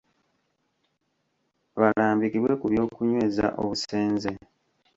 [1.79, 4.31] Balambikibwe ku by’okunyweza obusenze.